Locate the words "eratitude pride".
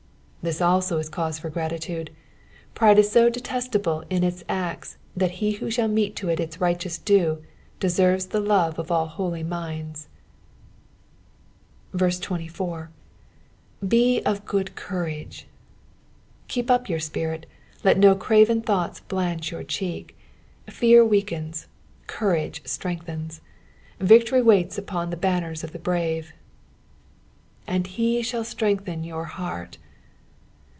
1.51-2.97